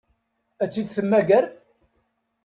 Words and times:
Ad 0.63 0.69
tt-id-temmager? 0.69 1.45